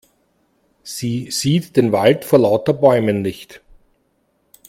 Sie 0.81 1.29
sieht 1.29 1.77
den 1.77 1.91
Wald 1.91 2.25
vor 2.25 2.39
lauter 2.39 2.73
Bäumen 2.73 3.21
nicht. 3.21 3.61